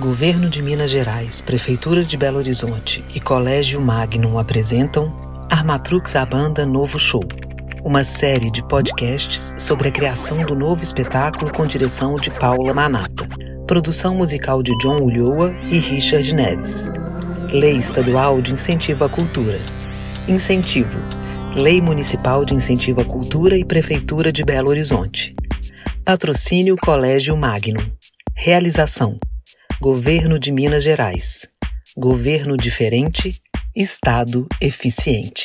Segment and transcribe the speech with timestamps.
[0.00, 5.14] Governo de Minas Gerais, Prefeitura de Belo Horizonte e Colégio Magnum apresentam
[5.50, 7.22] Armatrux a Banda Novo Show,
[7.84, 13.28] uma série de podcasts sobre a criação do novo espetáculo com direção de Paula Manata,
[13.66, 16.90] produção musical de John Ulloa e Richard Neves.
[17.52, 19.60] Lei Estadual de Incentivo à Cultura.
[20.26, 20.98] Incentivo.
[21.54, 25.36] Lei Municipal de Incentivo à Cultura e Prefeitura de Belo Horizonte.
[26.06, 27.84] Patrocínio Colégio Magnum.
[28.34, 29.18] Realização:
[29.82, 31.48] Governo de Minas Gerais.
[31.96, 33.40] Governo diferente,
[33.74, 35.44] Estado eficiente.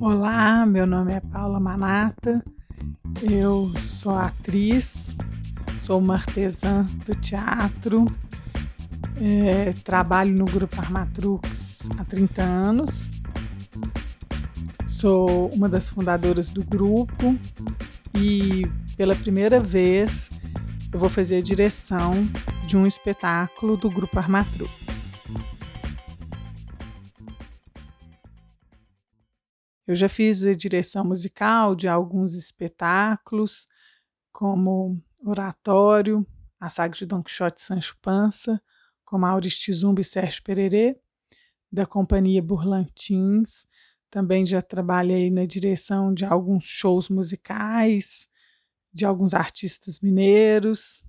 [0.00, 2.42] Olá, meu nome é Paula Manata,
[3.22, 4.99] eu sou atriz,
[5.90, 8.06] sou uma artesã do teatro,
[9.20, 13.08] é, trabalho no Grupo Armatrux há 30 anos,
[14.86, 17.36] sou uma das fundadoras do grupo
[18.16, 18.62] e
[18.96, 20.30] pela primeira vez
[20.92, 22.14] eu vou fazer a direção
[22.68, 25.10] de um espetáculo do Grupo Armatrux.
[29.88, 33.66] Eu já fiz a direção musical de alguns espetáculos,
[34.32, 36.26] como Oratório,
[36.58, 38.60] A Saga de Don Quixote e Sancho Pança,
[39.04, 40.96] com Maurício Zumbi e Sérgio Pererê,
[41.70, 43.66] da Companhia Burlantins.
[44.10, 48.28] Também já trabalhei na direção de alguns shows musicais,
[48.92, 51.02] de alguns artistas mineiros.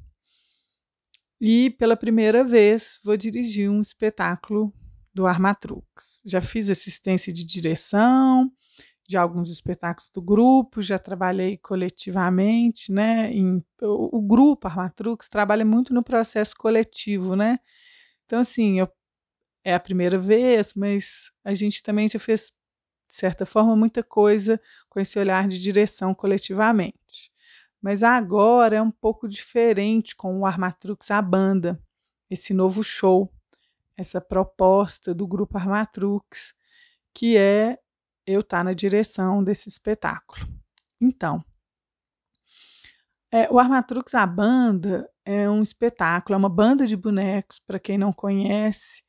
[1.40, 4.74] E pela primeira vez vou dirigir um espetáculo
[5.14, 6.22] do Armatrux.
[6.26, 8.52] Já fiz assistência de direção,
[9.12, 13.30] de alguns espetáculos do grupo, já trabalhei coletivamente, né?
[13.30, 17.60] Em, o, o, grupo Armatrux trabalha muito no processo coletivo, né?
[18.26, 18.90] Então, assim, eu,
[19.66, 22.54] é a primeira vez, mas a gente também já fez,
[23.06, 27.30] de certa forma, muita coisa com esse olhar de direção coletivamente.
[27.82, 31.78] Mas agora é um pouco diferente com o Armatrux a banda,
[32.30, 33.30] esse novo show,
[33.98, 36.54] essa proposta do grupo Armatrux,
[37.14, 37.78] que é
[38.26, 40.48] eu estar tá na direção desse espetáculo.
[41.00, 41.44] Então,
[43.32, 47.98] é, o Armatrux, a banda, é um espetáculo, é uma banda de bonecos, para quem
[47.98, 49.04] não conhece,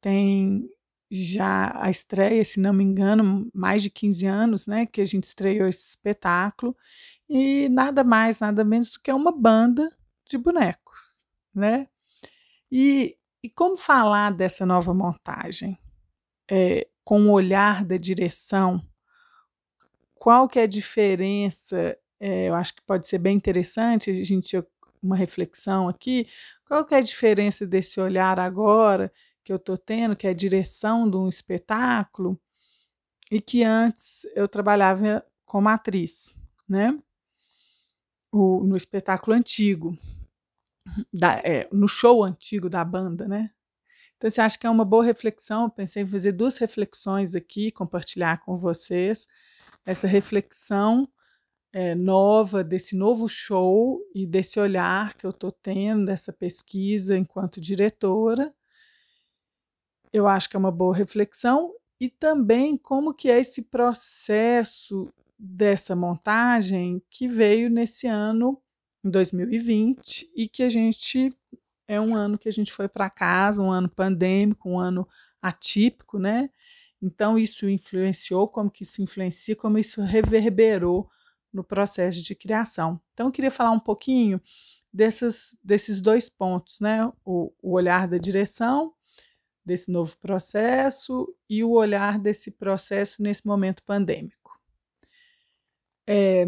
[0.00, 0.68] tem
[1.10, 5.24] já a estreia, se não me engano, mais de 15 anos, né, que a gente
[5.24, 6.76] estreou esse espetáculo,
[7.28, 9.90] e nada mais, nada menos do que uma banda
[10.26, 11.88] de bonecos, né?
[12.70, 15.78] E, e como falar dessa nova montagem?
[16.50, 18.80] É, com o olhar da direção,
[20.14, 21.98] qual que é a diferença?
[22.20, 24.56] É, eu acho que pode ser bem interessante a gente
[25.02, 26.28] uma reflexão aqui.
[26.64, 29.12] Qual que é a diferença desse olhar agora
[29.42, 32.40] que eu estou tendo, que é a direção de um espetáculo,
[33.30, 36.34] e que antes eu trabalhava como atriz,
[36.68, 36.96] né?
[38.30, 39.98] O, no espetáculo antigo,
[41.12, 43.50] da, é, no show antigo da banda, né?
[44.22, 45.68] Então, você acha que é uma boa reflexão?
[45.68, 49.26] Pensei em fazer duas reflexões aqui, compartilhar com vocês
[49.84, 51.08] essa reflexão
[51.72, 57.60] é, nova, desse novo show e desse olhar que eu estou tendo, dessa pesquisa enquanto
[57.60, 58.54] diretora.
[60.12, 65.96] Eu acho que é uma boa reflexão e também como que é esse processo dessa
[65.96, 68.62] montagem que veio nesse ano,
[69.02, 71.36] em 2020, e que a gente
[71.92, 75.06] é um ano que a gente foi para casa, um ano pandêmico, um ano
[75.40, 76.48] atípico, né?
[77.00, 81.10] Então isso influenciou, como que isso influencia, como isso reverberou
[81.52, 82.98] no processo de criação.
[83.12, 84.40] Então eu queria falar um pouquinho
[84.92, 87.06] desses, desses dois pontos, né?
[87.24, 88.94] O, o olhar da direção
[89.64, 94.58] desse novo processo e o olhar desse processo nesse momento pandêmico.
[96.06, 96.46] É,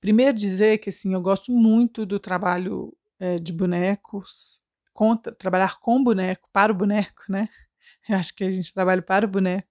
[0.00, 4.60] primeiro dizer que assim eu gosto muito do trabalho é, de bonecos,
[4.92, 7.48] conta, trabalhar com boneco, para o boneco, né?
[8.08, 9.68] Eu acho que a gente trabalha para o boneco.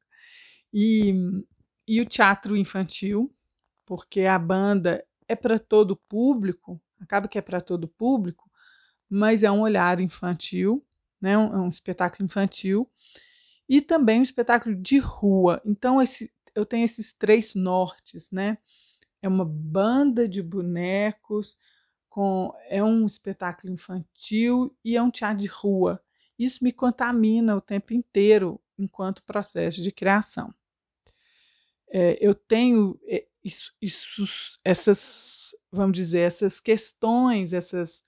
[0.73, 1.13] E,
[1.87, 3.33] e o teatro infantil,
[3.85, 8.49] porque a banda é para todo público, acaba que é para todo público,
[9.09, 10.85] mas é um olhar infantil,
[11.21, 11.37] né?
[11.37, 12.89] Um, é um espetáculo infantil
[13.67, 15.61] e também um espetáculo de rua.
[15.65, 18.57] Então esse, eu tenho esses três nortes, né?
[19.21, 21.57] É uma banda de bonecos
[22.15, 26.01] com é um espetáculo infantil e é um teatro de rua.
[26.39, 30.55] Isso me contamina o tempo inteiro enquanto processo de criação.
[31.89, 32.97] É, eu tenho
[33.43, 38.05] isso, isso, essas, vamos dizer, essas questões, essas,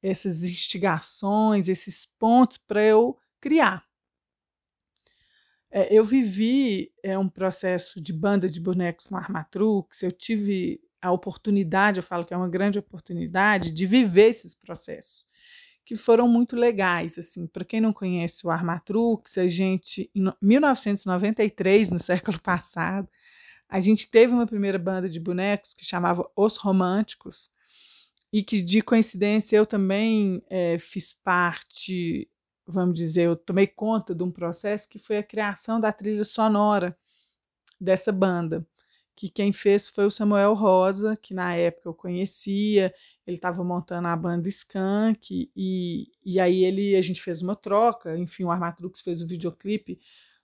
[0.00, 3.84] essas instigações, esses pontos para eu criar.
[5.72, 11.10] É, eu vivi é, um processo de banda de bonecos no Armatrux, eu tive a
[11.12, 15.26] oportunidade, eu falo que é uma grande oportunidade, de viver esses processos,
[15.84, 17.18] que foram muito legais.
[17.18, 23.08] assim Para quem não conhece o Armatrux, a gente, em 1993, no século passado,
[23.68, 27.50] a gente teve uma primeira banda de bonecos que chamava Os Românticos,
[28.32, 32.30] e que, de coincidência, eu também é, fiz parte
[32.70, 36.96] vamos dizer, eu tomei conta de um processo que foi a criação da trilha sonora
[37.80, 38.66] dessa banda,
[39.20, 42.90] que quem fez foi o Samuel Rosa, que na época eu conhecia,
[43.26, 48.16] ele estava montando a banda Skank, e, e aí ele, a gente fez uma troca,
[48.16, 50.00] enfim, o Armatrux fez o videoclipe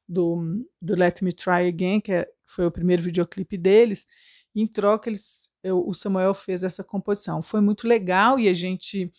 [0.07, 4.07] do, do Let Me Try Again, que é, foi o primeiro videoclipe deles,
[4.55, 7.41] em troca eles, eu, o Samuel fez essa composição.
[7.43, 9.11] Foi muito legal e a gente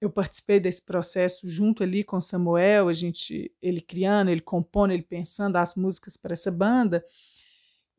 [0.00, 5.02] eu participei desse processo junto ali com Samuel, a gente, ele criando, ele compondo, ele
[5.02, 7.04] pensando as músicas para essa banda.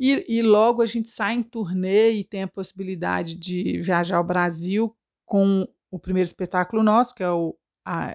[0.05, 4.23] E, e, logo a gente sai em turnê e tem a possibilidade de viajar ao
[4.23, 7.55] Brasil com o primeiro espetáculo nosso, que é o,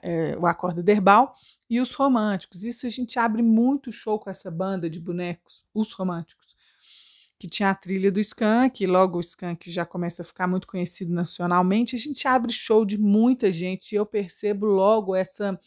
[0.03, 1.33] é, o Acorda Derbal,
[1.71, 2.63] e os Românticos.
[2.63, 6.59] Isso a gente abre muito show com essa banda de bonecos, os Românticos
[7.39, 10.67] que tinha a trilha do Skank, e logo o Skank já começa a ficar muito
[10.67, 15.59] conhecido nacionalmente, a gente abre show de muita gente e eu percebo logo essa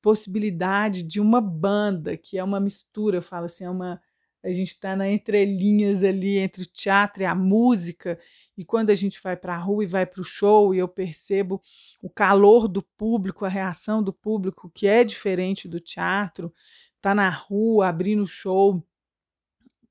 [0.00, 4.00] possibilidade de uma banda, que é uma mistura, eu falo assim, é uma
[4.42, 8.18] a gente está na entrelinhas ali entre o teatro e a música,
[8.56, 10.88] e quando a gente vai para a rua e vai para o show, e eu
[10.88, 11.60] percebo
[12.02, 16.52] o calor do público, a reação do público, que é diferente do teatro,
[17.00, 18.84] tá na rua abrindo show,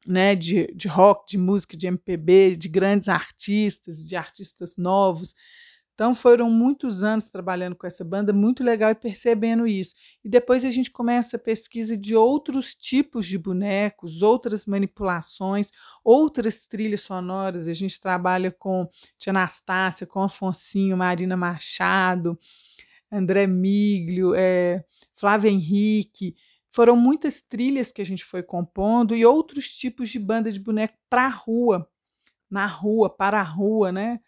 [0.06, 5.36] né, de, de rock, de música, de MPB, de grandes artistas, de artistas novos.
[6.02, 9.94] Então foram muitos anos trabalhando com essa banda, muito legal e percebendo isso.
[10.26, 15.70] E depois a gente começa a pesquisa de outros tipos de bonecos, outras manipulações,
[16.04, 17.68] outras trilhas sonoras.
[17.68, 18.90] A gente trabalha com
[19.20, 22.36] Tia Anastácia, com Afonsinho, Marina Machado,
[23.12, 24.84] André Miglio, é,
[25.14, 26.36] Flávio Henrique.
[26.66, 30.98] Foram muitas trilhas que a gente foi compondo e outros tipos de banda de boneco
[31.08, 31.88] para a rua,
[32.50, 34.20] na rua, para a rua, né?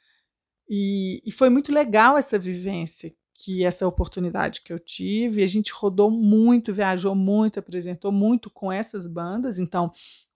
[0.70, 5.44] E, e, foi muito legal essa vivência, que essa oportunidade que eu tive.
[5.44, 9.60] A gente rodou muito, viajou muito, apresentou muito com essas bandas.
[9.60, 9.92] Então,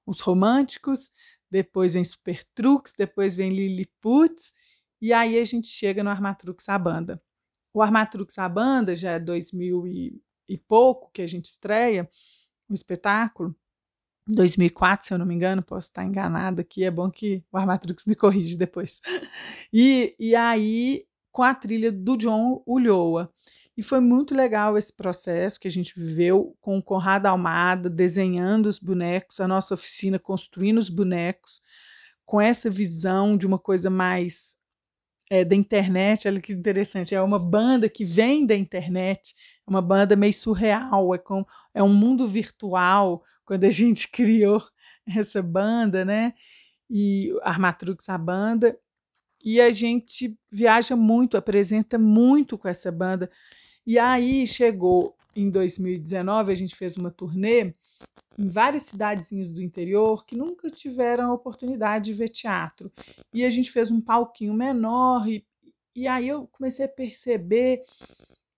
[0.06, 1.12] os românticos,
[1.50, 4.36] depois vem Super Truques, depois vem Lilliput,
[5.02, 7.22] e aí a gente chega no Armatrux a banda.
[7.74, 12.10] O Armatrux a banda já é 2000 e e pouco que a gente estreia
[12.70, 13.56] o espetáculo,
[14.28, 18.06] 2004, se eu não me engano, posso estar enganada aqui, é bom que o Armatrix
[18.06, 19.02] me corrige depois.
[19.74, 23.32] E, e aí, com a trilha do John Ulloa.
[23.76, 28.66] E foi muito legal esse processo que a gente viveu com o Conrado Almada desenhando
[28.68, 31.62] os bonecos, a nossa oficina construindo os bonecos,
[32.26, 34.58] com essa visão de uma coisa mais
[35.30, 36.28] é, da internet.
[36.28, 39.36] Olha que interessante, é uma banda que vem da internet,
[39.68, 44.62] é uma banda meio surreal, é, com, é um mundo virtual quando a gente criou
[45.08, 46.34] essa banda, né?
[46.90, 48.78] E Armatrux, a banda,
[49.44, 53.32] e a gente viaja muito, apresenta muito com essa banda.
[53.86, 57.74] E aí chegou em 2019, a gente fez uma turnê
[58.38, 62.92] em várias cidadezinhas do interior que nunca tiveram a oportunidade de ver teatro.
[63.34, 65.46] E a gente fez um palquinho menor e,
[65.96, 67.84] e aí eu comecei a perceber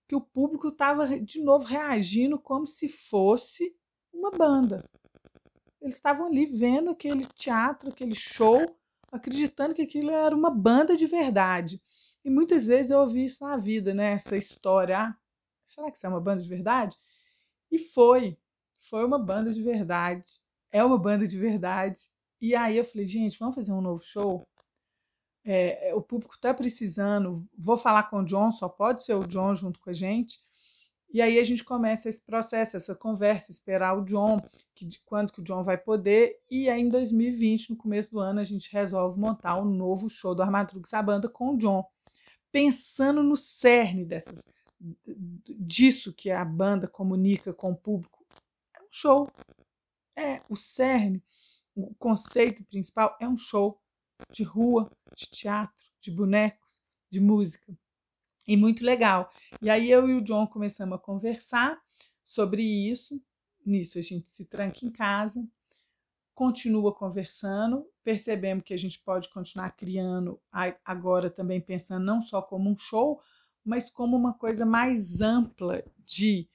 [0.07, 3.75] que o público estava de novo reagindo como se fosse
[4.13, 4.83] uma banda.
[5.81, 8.59] Eles estavam ali vendo aquele teatro, aquele show,
[9.11, 11.81] acreditando que aquilo era uma banda de verdade.
[12.23, 14.11] E muitas vezes eu ouvi isso na vida, né?
[14.13, 14.99] Essa história.
[14.99, 15.17] Ah,
[15.65, 16.95] será que isso é uma banda de verdade?
[17.71, 18.37] E foi.
[18.77, 20.39] Foi uma banda de verdade.
[20.71, 22.09] É uma banda de verdade.
[22.41, 24.47] E aí eu falei, gente, vamos fazer um novo show?
[25.43, 29.25] é, é, o público está precisando, vou falar com o John, só pode ser o
[29.25, 30.39] John junto com a gente.
[31.11, 34.39] E aí a gente começa esse processo, essa conversa, esperar o John,
[34.75, 36.39] que, quando que o John vai poder.
[36.49, 40.35] E aí em 2020, no começo do ano, a gente resolve montar um novo show
[40.35, 41.83] do Armadrux a banda com o John,
[42.51, 44.43] pensando no cerne dessas
[45.45, 48.25] disso que a banda comunica com o público.
[48.73, 49.29] É um show.
[50.15, 51.23] É o cerne,
[51.73, 53.81] o conceito principal é um show
[54.31, 57.73] de rua, de teatro, de bonecos, de música.
[58.49, 59.31] E muito legal.
[59.61, 61.79] E aí eu e o John começamos a conversar
[62.23, 63.21] sobre isso.
[63.63, 65.47] Nisso a gente se tranca em casa,
[66.33, 70.41] continua conversando, percebemos que a gente pode continuar criando
[70.83, 73.21] agora também pensando não só como um show,
[73.63, 76.49] mas como uma coisa mais ampla de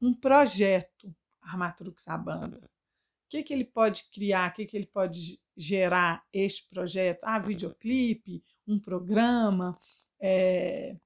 [0.00, 2.58] um projeto Armatrux a banda.
[2.58, 7.24] O que, que ele pode criar, o que, que ele pode gerar este projeto?
[7.24, 9.76] Ah, videoclipe, um programa,
[10.20, 10.96] é,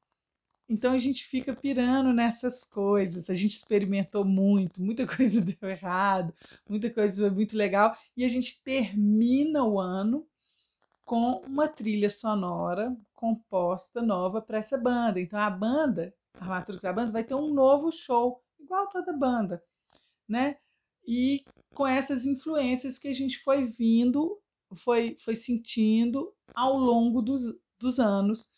[0.68, 3.30] então a gente fica pirando nessas coisas.
[3.30, 6.34] A gente experimentou muito, muita coisa deu errado,
[6.68, 7.96] muita coisa foi muito legal.
[8.16, 10.26] E a gente termina o ano
[11.04, 15.20] com uma trilha sonora composta nova para essa banda.
[15.20, 19.62] Então a banda, a Matrix da banda, vai ter um novo show, igual toda banda,
[20.28, 20.56] né?
[21.06, 21.44] E
[21.74, 24.40] com essas influências que a gente foi vindo,
[24.74, 28.48] foi, foi sentindo ao longo dos, dos anos,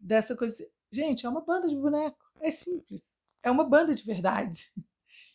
[0.00, 2.18] dessa coisa Gente, é uma banda de boneco.
[2.38, 3.02] É simples.
[3.42, 4.70] É uma banda de verdade.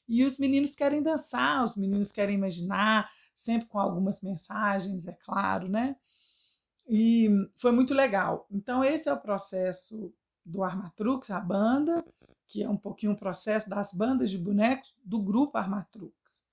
[0.08, 5.68] E os meninos querem dançar, os meninos querem imaginar, sempre com algumas mensagens, é claro,
[5.68, 5.98] né?
[6.88, 8.48] E foi muito legal.
[8.50, 10.14] Então, esse é o processo
[10.46, 12.06] do Armatrux, a banda,
[12.48, 16.48] que é um pouquinho o processo das bandas de bonecos do grupo Armatrux.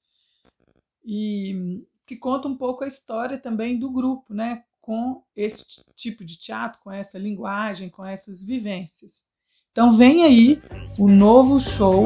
[1.05, 4.65] E que conta um pouco a história também do grupo, né?
[4.85, 5.65] Com esse
[5.97, 9.25] tipo de teatro, com essa linguagem, com essas vivências.
[9.73, 10.63] Então vem aí
[10.99, 12.05] o novo show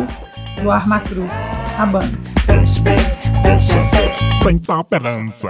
[0.62, 1.35] do Armatrux,
[1.76, 2.16] a banda.
[4.44, 5.49] Sem esperança.